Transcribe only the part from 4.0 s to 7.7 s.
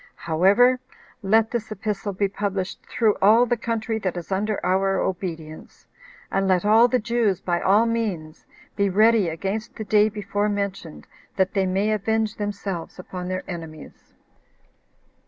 is under our obedience, and let all the Jews, by